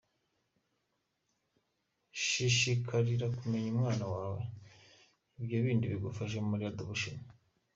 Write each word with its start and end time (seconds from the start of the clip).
Shishikarira 2.23 3.27
kumenya 3.37 3.67
umwana 3.73 4.05
wawe 4.13 4.41
ibyo 5.39 5.57
bindi 5.63 5.85
bigufashe 5.91 6.37
muri 6.49 6.63
adaptation. 6.65 7.17